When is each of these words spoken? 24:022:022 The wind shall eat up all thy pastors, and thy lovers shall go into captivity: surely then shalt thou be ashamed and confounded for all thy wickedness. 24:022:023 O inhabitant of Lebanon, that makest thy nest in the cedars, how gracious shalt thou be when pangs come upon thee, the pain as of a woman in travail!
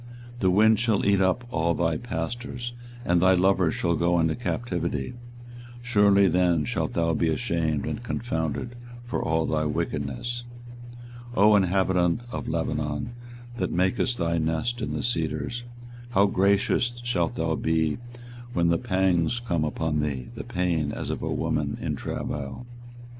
24:022:022 0.39 0.39
The 0.39 0.49
wind 0.49 0.79
shall 0.79 1.05
eat 1.05 1.21
up 1.21 1.43
all 1.51 1.75
thy 1.75 1.95
pastors, 1.97 2.73
and 3.05 3.21
thy 3.21 3.35
lovers 3.35 3.75
shall 3.75 3.93
go 3.95 4.19
into 4.19 4.35
captivity: 4.35 5.13
surely 5.79 6.27
then 6.27 6.65
shalt 6.65 6.93
thou 6.93 7.13
be 7.13 7.29
ashamed 7.29 7.85
and 7.85 8.01
confounded 8.01 8.75
for 9.05 9.23
all 9.23 9.45
thy 9.45 9.63
wickedness. 9.63 10.41
24:022:023 11.35 11.37
O 11.43 11.55
inhabitant 11.55 12.21
of 12.31 12.47
Lebanon, 12.47 13.11
that 13.57 13.71
makest 13.71 14.17
thy 14.17 14.39
nest 14.39 14.81
in 14.81 14.93
the 14.93 15.03
cedars, 15.03 15.61
how 16.09 16.25
gracious 16.25 16.93
shalt 17.03 17.35
thou 17.35 17.53
be 17.53 17.99
when 18.53 18.75
pangs 18.79 19.37
come 19.37 19.63
upon 19.63 19.99
thee, 19.99 20.29
the 20.33 20.43
pain 20.43 20.91
as 20.91 21.11
of 21.11 21.21
a 21.21 21.31
woman 21.31 21.77
in 21.79 21.95
travail! 21.95 22.65